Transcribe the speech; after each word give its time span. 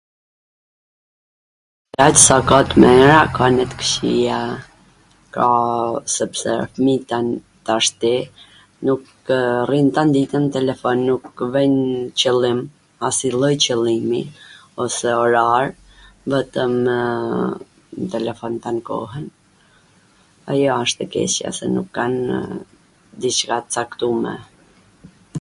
Aq 2.05 2.15
sa 2.25 2.37
ka 2.49 2.59
t 2.69 2.71
mira 2.81 3.19
ka 3.35 3.43
ene 3.51 3.65
t 3.71 3.73
kwqia, 3.79 4.39
sepse 6.15 6.51
fmit 6.73 7.01
jan 7.09 7.27
tashti 7.65 8.15
nukw... 8.85 9.07
rrin 9.69 9.87
tan 9.95 10.09
ditwn 10.15 10.45
n 10.49 10.53
telefon, 10.57 10.97
nukw 11.09 11.43
vejn 11.55 11.77
qwllim, 12.21 12.59
asnjw 13.07 13.33
lloj 13.39 13.57
qwllimi, 13.67 14.21
ose 14.83 15.07
orar, 15.25 15.65
vetwmw 16.35 16.83
nw 18.01 18.07
telefon 18.15 18.53
tan 18.63 18.77
kohwn. 18.87 19.25
Ajo 20.49 20.69
asht 20.81 20.97
e 21.05 21.11
keqja 21.13 21.49
se 21.59 21.65
nuk 21.75 21.89
kanw 21.95 22.19
diCka 23.21 23.57
t 23.63 23.69
caktume. 23.75 24.33